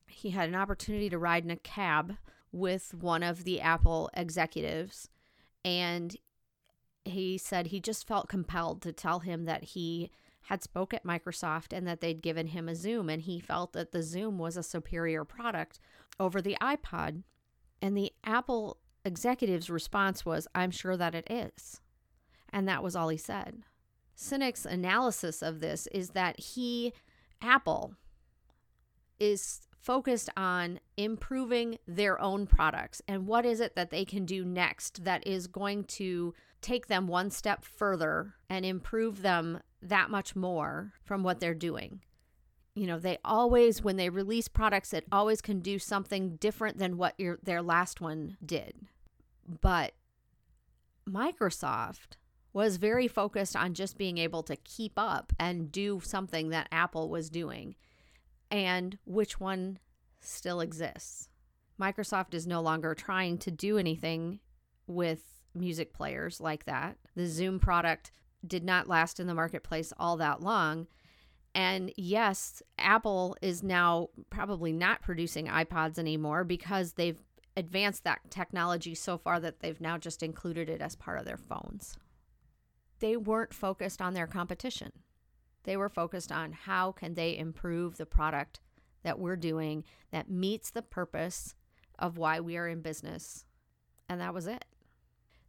he 0.07 0.31
had 0.31 0.49
an 0.49 0.55
opportunity 0.55 1.09
to 1.09 1.17
ride 1.17 1.43
in 1.43 1.51
a 1.51 1.57
cab 1.57 2.17
with 2.51 2.93
one 2.93 3.23
of 3.23 3.43
the 3.43 3.59
Apple 3.61 4.09
executives 4.15 5.09
and 5.63 6.15
he 7.07 7.37
said 7.37 7.67
he 7.67 7.79
just 7.79 8.07
felt 8.07 8.29
compelled 8.29 8.81
to 8.81 8.91
tell 8.91 9.19
him 9.19 9.45
that 9.45 9.63
he 9.63 10.11
had 10.41 10.63
spoke 10.63 10.93
at 10.93 11.03
Microsoft 11.03 11.75
and 11.75 11.85
that 11.87 11.99
they'd 11.99 12.21
given 12.21 12.47
him 12.47 12.69
a 12.69 12.73
Zune 12.73 13.11
and 13.11 13.23
he 13.23 13.39
felt 13.39 13.73
that 13.73 13.91
the 13.91 13.99
Zune 13.99 14.37
was 14.37 14.55
a 14.55 14.63
superior 14.63 15.25
product 15.25 15.79
over 16.19 16.41
the 16.41 16.57
iPod. 16.61 17.23
And 17.81 17.97
the 17.97 18.13
Apple 18.23 18.77
executive's 19.03 19.69
response 19.69 20.25
was, 20.25 20.47
I'm 20.55 20.71
sure 20.71 20.95
that 20.95 21.15
it 21.15 21.27
is. 21.29 21.81
And 22.51 22.67
that 22.67 22.81
was 22.81 22.95
all 22.95 23.09
he 23.09 23.17
said. 23.17 23.63
Sinek's 24.17 24.65
analysis 24.65 25.41
of 25.41 25.59
this 25.59 25.87
is 25.87 26.11
that 26.11 26.39
he, 26.39 26.93
Apple, 27.41 27.95
is 29.19 29.61
focused 29.79 30.29
on 30.35 30.79
improving 30.97 31.77
their 31.87 32.19
own 32.21 32.45
products 32.45 33.01
and 33.07 33.25
what 33.25 33.45
is 33.45 33.59
it 33.59 33.75
that 33.75 33.89
they 33.89 34.03
can 34.03 34.25
do 34.25 34.43
next 34.43 35.05
that 35.05 35.25
is 35.25 35.47
going 35.47 35.83
to 35.83 36.33
take 36.61 36.87
them 36.87 37.07
one 37.07 37.29
step 37.29 37.63
further 37.63 38.33
and 38.49 38.65
improve 38.65 39.21
them 39.21 39.59
that 39.81 40.09
much 40.09 40.35
more 40.35 40.93
from 41.03 41.23
what 41.23 41.39
they're 41.39 41.53
doing. 41.53 42.01
You 42.75 42.87
know, 42.87 42.99
they 42.99 43.17
always, 43.23 43.81
when 43.81 43.95
they 43.95 44.09
release 44.09 44.47
products, 44.47 44.93
it 44.93 45.05
always 45.11 45.41
can 45.41 45.61
do 45.61 45.79
something 45.79 46.35
different 46.35 46.77
than 46.77 46.97
what 46.97 47.13
your, 47.17 47.39
their 47.41 47.61
last 47.61 48.01
one 48.01 48.37
did. 48.45 48.73
But 49.61 49.93
Microsoft 51.09 52.17
was 52.57 52.77
very 52.77 53.07
focused 53.07 53.55
on 53.55 53.75
just 53.75 53.99
being 53.99 54.17
able 54.17 54.41
to 54.41 54.55
keep 54.55 54.93
up 54.97 55.31
and 55.37 55.71
do 55.71 56.01
something 56.03 56.49
that 56.49 56.67
Apple 56.71 57.07
was 57.07 57.29
doing 57.29 57.75
and 58.49 58.97
which 59.05 59.39
one 59.39 59.77
still 60.21 60.59
exists. 60.59 61.29
Microsoft 61.79 62.33
is 62.33 62.47
no 62.47 62.59
longer 62.59 62.95
trying 62.95 63.37
to 63.37 63.51
do 63.51 63.77
anything 63.77 64.39
with 64.87 65.19
music 65.53 65.93
players 65.93 66.41
like 66.41 66.65
that. 66.65 66.97
The 67.15 67.27
Zune 67.27 67.61
product 67.61 68.09
did 68.45 68.63
not 68.63 68.89
last 68.89 69.19
in 69.19 69.27
the 69.27 69.35
marketplace 69.35 69.93
all 69.99 70.17
that 70.17 70.41
long. 70.41 70.87
And 71.53 71.93
yes, 71.95 72.63
Apple 72.79 73.37
is 73.39 73.61
now 73.61 74.09
probably 74.31 74.73
not 74.73 75.03
producing 75.03 75.45
iPods 75.45 75.99
anymore 75.99 76.43
because 76.43 76.93
they've 76.93 77.21
advanced 77.55 78.03
that 78.05 78.31
technology 78.31 78.95
so 78.95 79.15
far 79.15 79.39
that 79.41 79.59
they've 79.59 79.79
now 79.79 79.99
just 79.99 80.23
included 80.23 80.69
it 80.69 80.81
as 80.81 80.95
part 80.95 81.19
of 81.19 81.25
their 81.25 81.37
phones. 81.37 81.99
They 82.99 83.17
weren't 83.17 83.53
focused 83.53 84.01
on 84.01 84.13
their 84.13 84.27
competition. 84.27 84.91
They 85.63 85.77
were 85.77 85.89
focused 85.89 86.31
on 86.31 86.53
how 86.53 86.91
can 86.91 87.13
they 87.13 87.37
improve 87.37 87.97
the 87.97 88.05
product 88.05 88.59
that 89.03 89.19
we're 89.19 89.35
doing 89.35 89.83
that 90.11 90.29
meets 90.29 90.71
the 90.71 90.81
purpose 90.81 91.55
of 91.99 92.17
why 92.17 92.39
we 92.39 92.57
are 92.57 92.67
in 92.67 92.81
business. 92.81 93.45
And 94.09 94.21
that 94.21 94.33
was 94.33 94.47
it. 94.47 94.65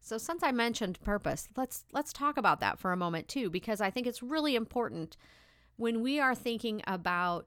So 0.00 0.18
since 0.18 0.42
I 0.42 0.52
mentioned 0.52 1.00
purpose, 1.00 1.48
let's 1.56 1.84
let's 1.92 2.12
talk 2.12 2.36
about 2.36 2.60
that 2.60 2.78
for 2.78 2.92
a 2.92 2.96
moment 2.96 3.28
too 3.28 3.50
because 3.50 3.80
I 3.80 3.90
think 3.90 4.06
it's 4.06 4.22
really 4.22 4.56
important 4.56 5.16
when 5.76 6.02
we 6.02 6.18
are 6.18 6.34
thinking 6.34 6.82
about 6.86 7.46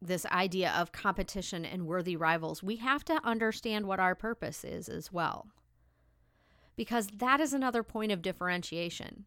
this 0.00 0.26
idea 0.26 0.72
of 0.76 0.92
competition 0.92 1.64
and 1.64 1.86
worthy 1.86 2.16
rivals, 2.16 2.62
we 2.62 2.76
have 2.76 3.04
to 3.04 3.20
understand 3.24 3.86
what 3.86 4.00
our 4.00 4.14
purpose 4.14 4.64
is 4.64 4.88
as 4.88 5.12
well. 5.12 5.48
Because 6.76 7.06
that 7.08 7.40
is 7.40 7.52
another 7.52 7.82
point 7.82 8.10
of 8.10 8.22
differentiation. 8.22 9.26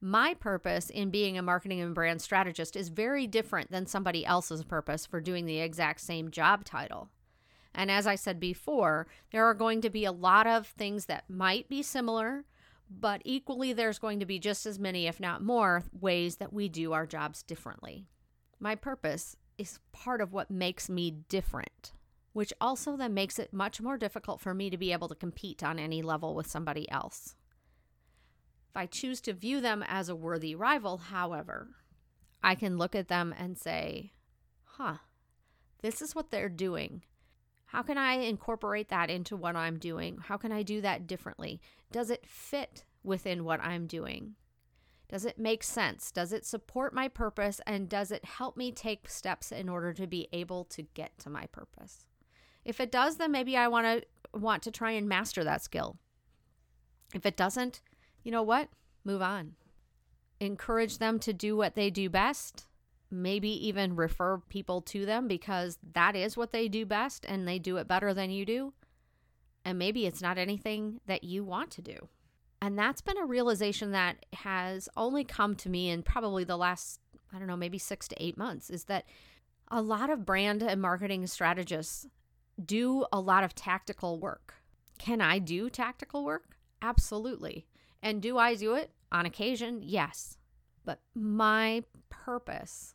My 0.00 0.34
purpose 0.34 0.90
in 0.90 1.10
being 1.10 1.38
a 1.38 1.42
marketing 1.42 1.80
and 1.80 1.94
brand 1.94 2.20
strategist 2.20 2.76
is 2.76 2.90
very 2.90 3.26
different 3.26 3.70
than 3.70 3.86
somebody 3.86 4.26
else's 4.26 4.62
purpose 4.62 5.06
for 5.06 5.20
doing 5.20 5.46
the 5.46 5.60
exact 5.60 6.00
same 6.00 6.30
job 6.30 6.64
title. 6.64 7.08
And 7.74 7.90
as 7.90 8.06
I 8.06 8.14
said 8.14 8.38
before, 8.38 9.06
there 9.32 9.44
are 9.44 9.54
going 9.54 9.80
to 9.82 9.90
be 9.90 10.04
a 10.04 10.12
lot 10.12 10.46
of 10.46 10.66
things 10.66 11.06
that 11.06 11.28
might 11.28 11.68
be 11.68 11.82
similar, 11.82 12.44
but 12.88 13.20
equally, 13.24 13.72
there's 13.72 13.98
going 13.98 14.20
to 14.20 14.26
be 14.26 14.38
just 14.38 14.64
as 14.64 14.78
many, 14.78 15.06
if 15.06 15.18
not 15.18 15.42
more, 15.42 15.82
ways 15.92 16.36
that 16.36 16.52
we 16.52 16.68
do 16.68 16.92
our 16.92 17.06
jobs 17.06 17.42
differently. 17.42 18.06
My 18.60 18.74
purpose 18.74 19.36
is 19.58 19.80
part 19.92 20.20
of 20.20 20.32
what 20.32 20.50
makes 20.50 20.88
me 20.88 21.10
different, 21.10 21.92
which 22.32 22.52
also 22.60 22.96
then 22.96 23.12
makes 23.12 23.38
it 23.38 23.52
much 23.52 23.80
more 23.80 23.98
difficult 23.98 24.40
for 24.40 24.54
me 24.54 24.70
to 24.70 24.76
be 24.76 24.92
able 24.92 25.08
to 25.08 25.14
compete 25.14 25.62
on 25.62 25.78
any 25.78 26.00
level 26.00 26.34
with 26.34 26.46
somebody 26.46 26.90
else. 26.90 27.34
I 28.76 28.86
choose 28.86 29.20
to 29.22 29.32
view 29.32 29.60
them 29.60 29.84
as 29.86 30.08
a 30.08 30.16
worthy 30.16 30.54
rival, 30.54 30.98
however, 30.98 31.68
I 32.42 32.54
can 32.54 32.78
look 32.78 32.94
at 32.94 33.08
them 33.08 33.34
and 33.36 33.58
say, 33.58 34.12
huh, 34.64 34.96
this 35.82 36.00
is 36.02 36.14
what 36.14 36.30
they're 36.30 36.48
doing. 36.48 37.02
How 37.66 37.82
can 37.82 37.98
I 37.98 38.14
incorporate 38.14 38.88
that 38.90 39.10
into 39.10 39.36
what 39.36 39.56
I'm 39.56 39.78
doing? 39.78 40.18
How 40.22 40.36
can 40.36 40.52
I 40.52 40.62
do 40.62 40.80
that 40.82 41.06
differently? 41.06 41.60
Does 41.90 42.10
it 42.10 42.26
fit 42.26 42.84
within 43.02 43.44
what 43.44 43.60
I'm 43.60 43.86
doing? 43.86 44.34
Does 45.08 45.24
it 45.24 45.38
make 45.38 45.62
sense? 45.62 46.10
Does 46.10 46.32
it 46.32 46.44
support 46.44 46.94
my 46.94 47.08
purpose? 47.08 47.60
And 47.66 47.88
does 47.88 48.10
it 48.10 48.24
help 48.24 48.56
me 48.56 48.72
take 48.72 49.08
steps 49.08 49.52
in 49.52 49.68
order 49.68 49.92
to 49.92 50.06
be 50.06 50.28
able 50.32 50.64
to 50.66 50.82
get 50.82 51.18
to 51.20 51.30
my 51.30 51.46
purpose? 51.46 52.06
If 52.64 52.80
it 52.80 52.90
does, 52.90 53.16
then 53.16 53.30
maybe 53.30 53.56
I 53.56 53.68
want 53.68 53.86
to 53.86 54.38
want 54.38 54.62
to 54.64 54.70
try 54.70 54.90
and 54.90 55.08
master 55.08 55.44
that 55.44 55.62
skill. 55.62 55.96
If 57.14 57.24
it 57.24 57.36
doesn't, 57.36 57.80
you 58.26 58.32
know 58.32 58.42
what? 58.42 58.68
Move 59.04 59.22
on. 59.22 59.52
Encourage 60.40 60.98
them 60.98 61.18
to 61.20 61.32
do 61.32 61.56
what 61.56 61.74
they 61.74 61.88
do 61.88 62.10
best 62.10 62.66
maybe 63.10 63.50
even 63.68 63.96
refer 63.96 64.38
people 64.48 64.80
to 64.80 65.06
them 65.06 65.28
because 65.28 65.78
that 65.92 66.16
is 66.16 66.36
what 66.36 66.52
they 66.52 66.68
do 66.68 66.84
best 66.84 67.24
and 67.28 67.46
they 67.46 67.58
do 67.58 67.76
it 67.76 67.88
better 67.88 68.12
than 68.12 68.30
you 68.30 68.44
do. 68.44 68.72
And 69.64 69.78
maybe 69.78 70.06
it's 70.06 70.22
not 70.22 70.38
anything 70.38 71.00
that 71.06 71.24
you 71.24 71.44
want 71.44 71.70
to 71.72 71.82
do. 71.82 72.08
And 72.60 72.78
that's 72.78 73.00
been 73.00 73.18
a 73.18 73.26
realization 73.26 73.92
that 73.92 74.24
has 74.32 74.88
only 74.96 75.24
come 75.24 75.54
to 75.56 75.68
me 75.68 75.90
in 75.90 76.02
probably 76.02 76.44
the 76.44 76.56
last, 76.56 77.00
I 77.32 77.38
don't 77.38 77.48
know, 77.48 77.56
maybe 77.56 77.78
six 77.78 78.08
to 78.08 78.22
eight 78.22 78.36
months 78.36 78.70
is 78.70 78.84
that 78.84 79.04
a 79.68 79.82
lot 79.82 80.10
of 80.10 80.24
brand 80.24 80.62
and 80.62 80.80
marketing 80.80 81.26
strategists 81.26 82.06
do 82.64 83.04
a 83.12 83.20
lot 83.20 83.44
of 83.44 83.54
tactical 83.54 84.18
work. 84.18 84.54
Can 84.98 85.20
I 85.20 85.38
do 85.38 85.68
tactical 85.68 86.24
work? 86.24 86.56
Absolutely. 86.80 87.66
And 88.06 88.22
do 88.22 88.38
I 88.38 88.54
do 88.54 88.74
it 88.74 88.92
on 89.10 89.26
occasion? 89.26 89.80
Yes. 89.82 90.38
But 90.84 91.00
my 91.14 91.82
purpose 92.08 92.94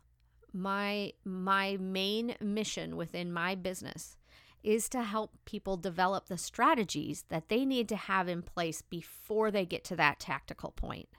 my 0.53 1.13
my 1.23 1.77
main 1.79 2.35
mission 2.41 2.95
within 2.97 3.31
my 3.31 3.55
business 3.55 4.17
is 4.63 4.89
to 4.89 5.01
help 5.01 5.31
people 5.45 5.77
develop 5.77 6.27
the 6.27 6.37
strategies 6.37 7.25
that 7.29 7.49
they 7.49 7.65
need 7.65 7.89
to 7.89 7.95
have 7.95 8.27
in 8.27 8.41
place 8.41 8.81
before 8.81 9.49
they 9.49 9.65
get 9.65 9.83
to 9.83 9.95
that 9.95 10.19
tactical 10.19 10.71
point. 10.71 11.09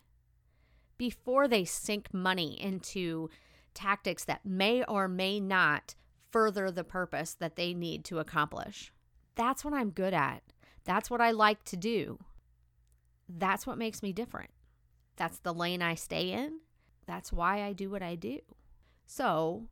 Before 0.96 1.48
they 1.48 1.64
sink 1.64 2.14
money 2.14 2.60
into 2.60 3.30
tactics 3.74 4.24
that 4.26 4.46
may 4.46 4.84
or 4.84 5.08
may 5.08 5.40
not 5.40 5.96
further 6.30 6.70
the 6.70 6.84
purpose 6.84 7.34
that 7.34 7.56
they 7.56 7.74
need 7.74 8.04
to 8.04 8.20
accomplish. 8.20 8.92
That's 9.34 9.64
what 9.64 9.74
I'm 9.74 9.90
good 9.90 10.14
at. 10.14 10.42
That's 10.84 11.10
what 11.10 11.20
I 11.20 11.32
like 11.32 11.64
to 11.64 11.76
do. 11.76 12.18
That's 13.28 13.66
what 13.66 13.78
makes 13.78 14.02
me 14.02 14.12
different. 14.12 14.50
That's 15.16 15.38
the 15.38 15.54
lane 15.54 15.82
I 15.82 15.94
stay 15.94 16.32
in. 16.32 16.60
That's 17.06 17.32
why 17.32 17.62
I 17.62 17.72
do 17.72 17.90
what 17.90 18.02
I 18.02 18.14
do. 18.14 18.38
So, 19.06 19.64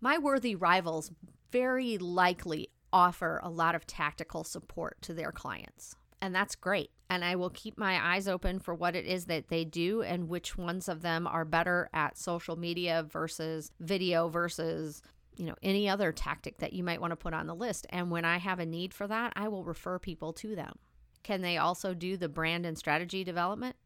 my 0.00 0.18
worthy 0.18 0.54
rivals 0.54 1.10
very 1.50 1.98
likely 1.98 2.70
offer 2.92 3.40
a 3.42 3.50
lot 3.50 3.74
of 3.74 3.86
tactical 3.86 4.44
support 4.44 5.00
to 5.02 5.14
their 5.14 5.32
clients. 5.32 5.94
And 6.20 6.34
that's 6.34 6.56
great. 6.56 6.90
And 7.08 7.24
I 7.24 7.36
will 7.36 7.50
keep 7.50 7.78
my 7.78 8.14
eyes 8.14 8.28
open 8.28 8.58
for 8.58 8.74
what 8.74 8.94
it 8.94 9.06
is 9.06 9.26
that 9.26 9.48
they 9.48 9.64
do 9.64 10.02
and 10.02 10.28
which 10.28 10.56
ones 10.56 10.88
of 10.88 11.02
them 11.02 11.26
are 11.26 11.44
better 11.44 11.88
at 11.92 12.18
social 12.18 12.56
media 12.56 13.04
versus 13.10 13.72
video 13.80 14.28
versus 14.28 15.02
you 15.36 15.46
know 15.46 15.54
any 15.62 15.88
other 15.88 16.12
tactic 16.12 16.58
that 16.58 16.72
you 16.72 16.84
might 16.84 17.00
want 17.00 17.12
to 17.12 17.16
put 17.16 17.32
on 17.32 17.46
the 17.46 17.54
list 17.54 17.86
and 17.90 18.10
when 18.10 18.24
i 18.24 18.36
have 18.36 18.58
a 18.58 18.66
need 18.66 18.92
for 18.92 19.06
that 19.06 19.32
i 19.36 19.48
will 19.48 19.64
refer 19.64 19.98
people 19.98 20.32
to 20.32 20.54
them 20.54 20.74
can 21.22 21.42
they 21.42 21.56
also 21.56 21.94
do 21.94 22.16
the 22.16 22.28
brand 22.28 22.64
and 22.64 22.78
strategy 22.78 23.24
development 23.24 23.76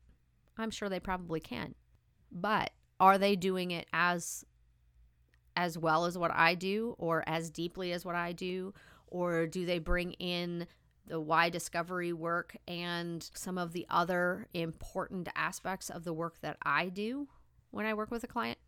i'm 0.57 0.71
sure 0.71 0.89
they 0.89 1.01
probably 1.01 1.41
can 1.41 1.75
but 2.31 2.71
are 3.01 3.19
they 3.19 3.37
doing 3.37 3.71
it 3.71 3.87
as 3.93 4.45
as 5.57 5.79
well 5.79 6.05
as 6.05 6.19
what 6.19 6.33
I 6.33 6.55
do 6.55 6.95
or 6.99 7.23
as 7.27 7.51
deeply 7.51 7.93
as 7.93 8.05
what 8.05 8.15
I 8.15 8.33
do? 8.33 8.75
Or 9.07 9.47
do 9.47 9.67
they 9.67 9.79
bring 9.79 10.13
in 10.13 10.67
the 11.07 11.21
why 11.21 11.51
discovery 11.51 12.13
work 12.13 12.57
and 12.67 13.29
some 13.35 13.59
of 13.59 13.73
the 13.73 13.87
other 13.91 14.49
important 14.55 15.29
aspects 15.37 15.91
of 15.91 16.05
the 16.05 16.13
work 16.13 16.41
that 16.41 16.57
I 16.63 16.89
do 16.89 17.29
when 17.71 17.87
I 17.87 17.95
work 17.95 18.11
with 18.11 18.25
a 18.25 18.29
client? 18.29 18.59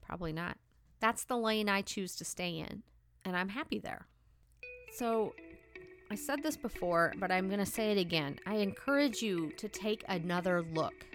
Probably 0.00 0.32
not. 0.32 0.56
That's 1.00 1.24
the 1.24 1.36
lane 1.36 1.68
I 1.68 1.82
choose 1.82 2.14
to 2.16 2.24
stay 2.24 2.58
in, 2.58 2.84
and 3.24 3.36
I'm 3.36 3.48
happy 3.48 3.80
there. 3.80 4.06
So, 4.92 5.34
I 6.12 6.14
said 6.14 6.42
this 6.42 6.58
before, 6.58 7.14
but 7.16 7.32
I'm 7.32 7.46
going 7.48 7.58
to 7.58 7.64
say 7.64 7.90
it 7.90 7.96
again. 7.96 8.38
I 8.44 8.56
encourage 8.56 9.22
you 9.22 9.50
to 9.52 9.66
take 9.66 10.04
another 10.08 10.60
look 10.60 11.06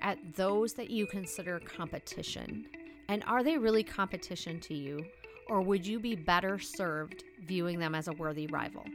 at 0.00 0.16
those 0.36 0.72
that 0.72 0.88
you 0.88 1.06
consider 1.06 1.60
competition. 1.60 2.64
And 3.10 3.22
are 3.26 3.44
they 3.44 3.58
really 3.58 3.82
competition 3.84 4.58
to 4.60 4.72
you? 4.72 5.04
Or 5.50 5.60
would 5.60 5.86
you 5.86 6.00
be 6.00 6.14
better 6.14 6.58
served 6.58 7.24
viewing 7.46 7.78
them 7.78 7.94
as 7.94 8.08
a 8.08 8.14
worthy 8.14 8.46
rival? 8.46 8.86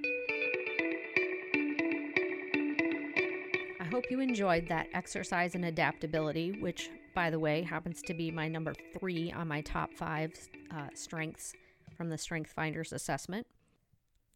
I 3.79 3.85
hope 3.91 4.05
you 4.09 4.21
enjoyed 4.21 4.67
that 4.69 4.87
exercise 4.95 5.53
in 5.53 5.65
adaptability, 5.65 6.59
which, 6.61 6.89
by 7.13 7.29
the 7.29 7.37
way, 7.37 7.61
happens 7.61 8.01
to 8.07 8.15
be 8.15 8.31
my 8.31 8.47
number 8.47 8.73
three 8.97 9.31
on 9.31 9.47
my 9.47 9.61
top 9.61 9.93
five 9.93 10.31
uh, 10.71 10.87
strengths 10.95 11.53
from 11.95 12.09
the 12.09 12.17
Strength 12.17 12.53
Finders 12.53 12.91
assessment. 12.91 13.45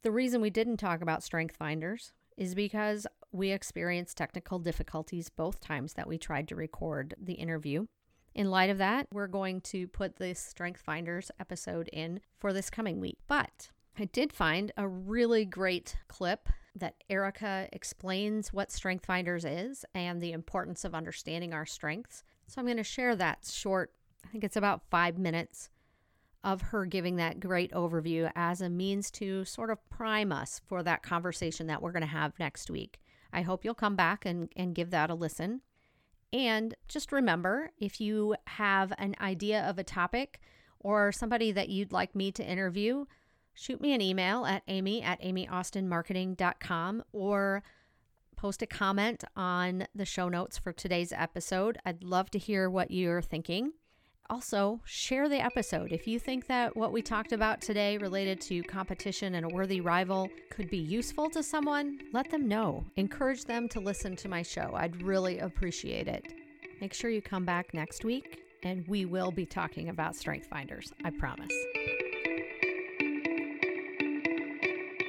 The 0.07 0.13
reason 0.13 0.39
we 0.39 0.49
didn't 0.49 0.77
talk 0.77 1.01
about 1.01 1.21
Strength 1.21 1.57
Finders 1.57 2.13
is 2.37 2.55
because 2.55 3.05
we 3.33 3.51
experienced 3.51 4.15
technical 4.15 4.57
difficulties 4.57 5.27
both 5.27 5.59
times 5.59 5.95
that 5.95 6.07
we 6.07 6.17
tried 6.17 6.47
to 6.47 6.55
record 6.55 7.13
the 7.21 7.33
interview. 7.33 7.87
In 8.33 8.49
light 8.49 8.69
of 8.69 8.77
that, 8.77 9.07
we're 9.11 9.27
going 9.27 9.59
to 9.63 9.85
put 9.85 10.15
this 10.15 10.39
Strength 10.39 10.79
Finders 10.79 11.29
episode 11.41 11.89
in 11.91 12.21
for 12.39 12.53
this 12.53 12.69
coming 12.69 13.01
week. 13.01 13.17
But 13.27 13.69
I 13.99 14.05
did 14.05 14.31
find 14.31 14.71
a 14.77 14.87
really 14.87 15.43
great 15.43 15.97
clip 16.07 16.47
that 16.73 17.03
Erica 17.09 17.67
explains 17.73 18.53
what 18.53 18.71
Strength 18.71 19.05
Finders 19.05 19.43
is 19.43 19.83
and 19.93 20.21
the 20.21 20.31
importance 20.31 20.85
of 20.85 20.95
understanding 20.95 21.53
our 21.53 21.65
strengths. 21.65 22.23
So 22.47 22.61
I'm 22.61 22.65
going 22.65 22.77
to 22.77 22.83
share 22.85 23.17
that 23.17 23.45
short, 23.45 23.91
I 24.23 24.29
think 24.29 24.45
it's 24.45 24.55
about 24.55 24.83
five 24.89 25.17
minutes 25.17 25.69
of 26.47 26.61
her 26.61 26.85
giving 26.85 27.17
that 27.17 27.41
great 27.41 27.73
overview 27.73 28.31
as 28.33 28.61
a 28.61 28.69
means 28.69 29.11
to 29.11 29.43
sort 29.43 29.69
of 29.69 29.89
prime 29.89 30.31
us 30.31 30.61
for 30.65 30.81
that 30.81 31.03
conversation 31.03 31.67
that 31.67 31.81
we're 31.81 31.91
going 31.91 31.99
to 31.99 32.07
have 32.07 32.39
next 32.39 32.69
week. 32.69 33.01
I 33.33 33.41
hope 33.41 33.65
you'll 33.65 33.73
come 33.73 33.97
back 33.97 34.25
and, 34.25 34.47
and 34.55 34.73
give 34.73 34.89
that 34.91 35.09
a 35.09 35.13
listen. 35.13 35.59
And 36.31 36.73
just 36.87 37.11
remember 37.11 37.71
if 37.77 37.99
you 37.99 38.33
have 38.47 38.93
an 38.97 39.13
idea 39.19 39.61
of 39.63 39.77
a 39.77 39.83
topic 39.83 40.39
or 40.79 41.11
somebody 41.11 41.51
that 41.51 41.67
you'd 41.67 41.91
like 41.91 42.15
me 42.15 42.31
to 42.31 42.49
interview, 42.49 43.03
shoot 43.53 43.81
me 43.81 43.93
an 43.93 43.99
email 43.99 44.45
at 44.45 44.63
amy 44.69 45.01
at 45.01 45.21
amyaustinmarketing.com 45.21 47.03
or 47.11 47.61
post 48.37 48.61
a 48.61 48.67
comment 48.67 49.25
on 49.35 49.85
the 49.93 50.05
show 50.05 50.29
notes 50.29 50.57
for 50.57 50.71
today's 50.71 51.11
episode. 51.11 51.77
I'd 51.85 52.05
love 52.05 52.31
to 52.31 52.39
hear 52.39 52.69
what 52.69 52.89
you're 52.89 53.21
thinking. 53.21 53.73
Also, 54.29 54.81
share 54.83 55.29
the 55.29 55.41
episode. 55.41 55.93
If 55.93 56.05
you 56.05 56.19
think 56.19 56.47
that 56.47 56.75
what 56.75 56.91
we 56.91 57.01
talked 57.01 57.31
about 57.31 57.61
today 57.61 57.97
related 57.97 58.41
to 58.41 58.61
competition 58.63 59.35
and 59.35 59.45
a 59.45 59.55
worthy 59.55 59.79
rival 59.79 60.29
could 60.49 60.69
be 60.69 60.77
useful 60.77 61.29
to 61.29 61.41
someone, 61.41 61.99
let 62.11 62.29
them 62.29 62.45
know. 62.45 62.83
Encourage 62.97 63.45
them 63.45 63.69
to 63.69 63.79
listen 63.79 64.17
to 64.17 64.27
my 64.27 64.41
show. 64.41 64.71
I'd 64.75 65.01
really 65.01 65.39
appreciate 65.39 66.09
it. 66.09 66.33
Make 66.81 66.93
sure 66.93 67.09
you 67.09 67.21
come 67.21 67.45
back 67.45 67.73
next 67.73 68.03
week 68.03 68.41
and 68.63 68.85
we 68.85 69.05
will 69.05 69.31
be 69.31 69.45
talking 69.45 69.87
about 69.87 70.13
Strength 70.13 70.47
Finders. 70.47 70.91
I 71.05 71.11
promise. 71.11 71.53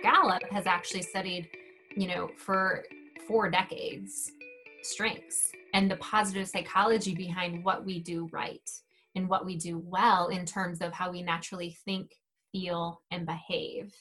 Gallup 0.01 0.45
has 0.53 0.67
actually 0.69 1.03
studied, 1.03 1.49
you 1.97 2.07
know, 2.07 2.31
for 2.37 2.85
four 3.27 3.51
decades 3.51 4.31
strengths 4.83 5.51
and 5.75 5.91
the 5.91 5.97
positive 5.97 6.49
psychology 6.49 7.17
behind 7.17 7.65
what 7.65 7.85
we 7.85 7.99
do 7.99 8.29
right 8.33 8.71
and 9.19 9.29
what 9.29 9.45
we 9.45 9.57
do 9.57 9.83
well 9.85 10.29
in 10.29 10.47
terms 10.47 10.81
of 10.81 10.93
how 10.93 11.11
we 11.11 11.23
naturally 11.23 11.77
think, 11.85 12.13
feel, 12.53 13.03
and 13.11 13.27
behave. 13.27 13.93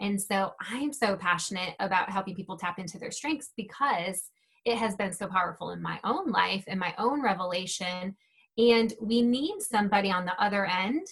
And 0.00 0.20
so 0.20 0.52
I'm 0.60 0.92
so 0.92 1.16
passionate 1.16 1.74
about 1.80 2.08
helping 2.08 2.36
people 2.36 2.56
tap 2.56 2.78
into 2.78 2.98
their 2.98 3.10
strengths 3.10 3.50
because 3.56 4.30
it 4.64 4.78
has 4.78 4.94
been 4.94 5.12
so 5.12 5.26
powerful 5.26 5.70
in 5.70 5.82
my 5.82 5.98
own 6.04 6.30
life 6.30 6.62
and 6.68 6.78
my 6.78 6.94
own 6.98 7.20
revelation. 7.20 8.16
And 8.56 8.94
we 9.00 9.22
need 9.22 9.60
somebody 9.60 10.10
on 10.10 10.24
the 10.24 10.40
other 10.40 10.66
end, 10.66 11.06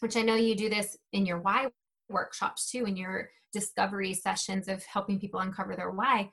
which 0.00 0.16
I 0.16 0.22
know 0.22 0.34
you 0.34 0.56
do 0.56 0.68
this 0.68 0.98
in 1.12 1.26
your 1.26 1.38
why 1.38 1.68
workshops 2.08 2.70
too, 2.70 2.86
in 2.86 2.96
your 2.96 3.30
discovery 3.52 4.14
sessions 4.14 4.66
of 4.66 4.84
helping 4.84 5.20
people 5.20 5.40
uncover 5.40 5.76
their 5.76 5.92
why. 5.92 6.30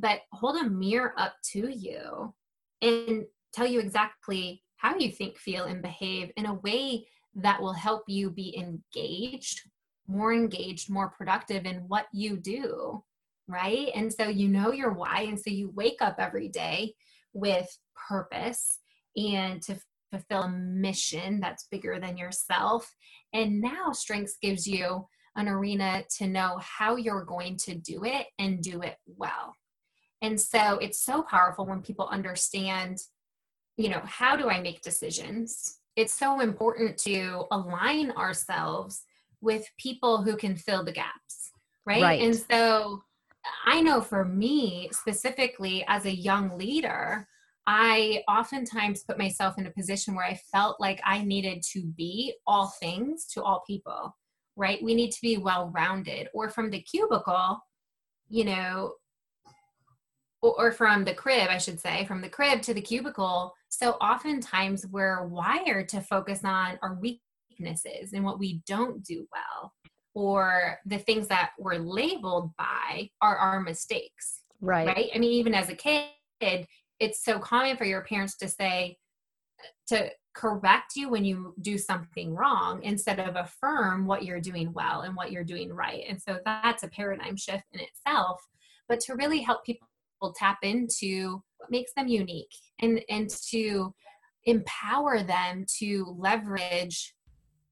But 0.00 0.22
hold 0.32 0.56
a 0.56 0.68
mirror 0.68 1.14
up 1.16 1.34
to 1.52 1.68
you 1.68 2.34
and 2.80 3.26
tell 3.54 3.66
you 3.66 3.78
exactly 3.78 4.64
how 4.82 4.96
you 4.98 5.12
think, 5.12 5.38
feel, 5.38 5.64
and 5.64 5.80
behave 5.80 6.32
in 6.36 6.44
a 6.46 6.54
way 6.54 7.06
that 7.36 7.62
will 7.62 7.72
help 7.72 8.02
you 8.08 8.30
be 8.30 8.58
engaged, 8.58 9.60
more 10.08 10.34
engaged, 10.34 10.90
more 10.90 11.08
productive 11.10 11.64
in 11.66 11.76
what 11.86 12.06
you 12.12 12.36
do, 12.36 13.02
right? 13.46 13.90
And 13.94 14.12
so 14.12 14.26
you 14.26 14.48
know 14.48 14.72
your 14.72 14.92
why. 14.92 15.20
And 15.28 15.38
so 15.38 15.50
you 15.50 15.70
wake 15.70 15.98
up 16.02 16.16
every 16.18 16.48
day 16.48 16.94
with 17.32 17.68
purpose 18.08 18.80
and 19.16 19.62
to 19.62 19.78
fulfill 20.10 20.42
a 20.42 20.48
mission 20.50 21.38
that's 21.38 21.68
bigger 21.70 22.00
than 22.00 22.16
yourself. 22.16 22.92
And 23.32 23.60
now 23.60 23.92
Strengths 23.92 24.36
gives 24.42 24.66
you 24.66 25.06
an 25.36 25.48
arena 25.48 26.02
to 26.18 26.26
know 26.26 26.58
how 26.60 26.96
you're 26.96 27.24
going 27.24 27.56
to 27.58 27.76
do 27.76 28.04
it 28.04 28.26
and 28.40 28.60
do 28.60 28.82
it 28.82 28.96
well. 29.06 29.54
And 30.20 30.40
so 30.40 30.78
it's 30.78 31.04
so 31.04 31.22
powerful 31.22 31.66
when 31.66 31.82
people 31.82 32.08
understand 32.08 32.98
you 33.82 33.88
know, 33.88 34.00
how 34.04 34.36
do 34.36 34.48
I 34.48 34.60
make 34.60 34.80
decisions? 34.80 35.80
It's 35.96 36.14
so 36.14 36.38
important 36.38 36.96
to 36.98 37.46
align 37.50 38.12
ourselves 38.12 39.02
with 39.40 39.66
people 39.76 40.22
who 40.22 40.36
can 40.36 40.54
fill 40.54 40.84
the 40.84 40.92
gaps, 40.92 41.50
right? 41.84 42.00
right. 42.00 42.22
And 42.22 42.36
so 42.36 43.02
I 43.66 43.80
know 43.80 44.00
for 44.00 44.24
me 44.24 44.88
specifically 44.92 45.84
as 45.88 46.04
a 46.04 46.14
young 46.14 46.56
leader, 46.56 47.26
I 47.66 48.22
oftentimes 48.28 49.02
put 49.02 49.18
myself 49.18 49.58
in 49.58 49.66
a 49.66 49.72
position 49.72 50.14
where 50.14 50.26
I 50.26 50.40
felt 50.52 50.80
like 50.80 51.00
I 51.04 51.24
needed 51.24 51.64
to 51.72 51.82
be 51.82 52.34
all 52.46 52.68
things 52.78 53.26
to 53.34 53.42
all 53.42 53.64
people, 53.66 54.16
right? 54.54 54.80
We 54.80 54.94
need 54.94 55.10
to 55.10 55.20
be 55.20 55.38
well 55.38 55.72
rounded. 55.74 56.28
Or 56.32 56.50
from 56.50 56.70
the 56.70 56.82
cubicle, 56.82 57.58
you 58.28 58.44
know, 58.44 58.94
or 60.42 60.72
from 60.72 61.04
the 61.04 61.14
crib, 61.14 61.48
I 61.48 61.58
should 61.58 61.80
say, 61.80 62.04
from 62.04 62.20
the 62.20 62.28
crib 62.28 62.62
to 62.62 62.74
the 62.74 62.80
cubicle. 62.80 63.54
So 63.68 63.92
oftentimes 63.92 64.86
we're 64.86 65.26
wired 65.26 65.88
to 65.90 66.00
focus 66.00 66.40
on 66.44 66.78
our 66.82 66.98
weaknesses 67.00 68.12
and 68.12 68.24
what 68.24 68.38
we 68.38 68.60
don't 68.66 69.04
do 69.04 69.26
well, 69.32 69.72
or 70.14 70.78
the 70.84 70.98
things 70.98 71.28
that 71.28 71.52
we're 71.58 71.78
labeled 71.78 72.50
by 72.58 73.08
are 73.20 73.36
our 73.36 73.60
mistakes. 73.60 74.40
Right. 74.60 74.86
Right. 74.86 75.10
I 75.14 75.18
mean, 75.18 75.32
even 75.32 75.54
as 75.54 75.68
a 75.68 75.74
kid, 75.74 76.66
it's 77.00 77.24
so 77.24 77.38
common 77.38 77.76
for 77.76 77.84
your 77.84 78.02
parents 78.02 78.36
to 78.38 78.48
say, 78.48 78.98
to 79.88 80.10
correct 80.34 80.96
you 80.96 81.08
when 81.08 81.24
you 81.24 81.54
do 81.60 81.78
something 81.78 82.34
wrong 82.34 82.82
instead 82.82 83.20
of 83.20 83.36
affirm 83.36 84.06
what 84.06 84.24
you're 84.24 84.40
doing 84.40 84.72
well 84.72 85.02
and 85.02 85.14
what 85.14 85.30
you're 85.30 85.44
doing 85.44 85.72
right. 85.72 86.04
And 86.08 86.20
so 86.20 86.38
that's 86.44 86.82
a 86.82 86.88
paradigm 86.88 87.36
shift 87.36 87.64
in 87.72 87.80
itself. 87.80 88.40
But 88.88 88.98
to 89.00 89.14
really 89.14 89.40
help 89.40 89.64
people 89.64 89.86
tap 90.30 90.58
into 90.62 91.42
what 91.56 91.70
makes 91.70 91.92
them 91.94 92.06
unique 92.06 92.54
and 92.80 93.02
and 93.08 93.30
to 93.50 93.92
empower 94.44 95.22
them 95.22 95.64
to 95.78 96.14
leverage 96.18 97.14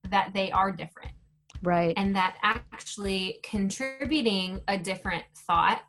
that 0.09 0.31
they 0.35 0.51
are 0.51 0.73
different. 0.73 1.13
Right. 1.63 1.95
And 1.97 2.17
that 2.17 2.37
actually 2.43 3.39
contributing 3.43 4.61
a 4.67 4.79
different 4.79 5.25
thought 5.47 5.83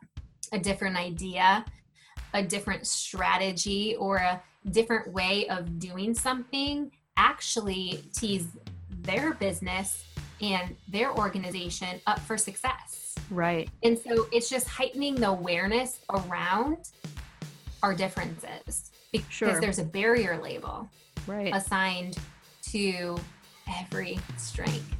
a 0.52 0.58
different 0.58 0.96
idea 0.96 1.64
a 2.34 2.42
different 2.42 2.86
strategy 2.86 3.96
or 3.96 4.16
a 4.16 4.42
different 4.70 5.12
way 5.12 5.46
of 5.48 5.78
doing 5.78 6.14
something 6.14 6.90
actually 7.16 8.02
tees 8.14 8.48
their 9.00 9.34
business 9.34 10.04
and 10.40 10.76
their 10.88 11.12
organization 11.16 12.00
up 12.06 12.18
for 12.20 12.36
success 12.36 13.01
Right. 13.30 13.68
And 13.82 13.98
so 13.98 14.26
it's 14.32 14.48
just 14.48 14.66
heightening 14.68 15.16
the 15.16 15.28
awareness 15.28 16.00
around 16.10 16.90
our 17.82 17.94
differences 17.94 18.90
because 19.10 19.30
sure. 19.30 19.60
there's 19.60 19.78
a 19.78 19.84
barrier 19.84 20.40
label 20.40 20.88
right. 21.26 21.54
assigned 21.54 22.16
to 22.70 23.18
every 23.80 24.18
strength. 24.36 24.96